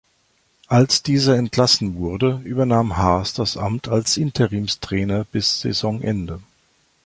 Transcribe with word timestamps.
Als 0.65 1.03
dieser 1.03 1.37
entlassen 1.37 1.97
wurde, 1.99 2.41
übernahm 2.43 2.97
Haas 2.97 3.33
das 3.35 3.55
Amt 3.55 3.87
als 3.87 4.17
Interimstrainer 4.17 5.25
bis 5.25 5.61
Saisonende. 5.61 6.41